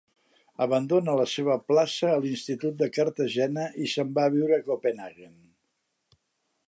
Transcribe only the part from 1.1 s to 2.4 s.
la seva plaça a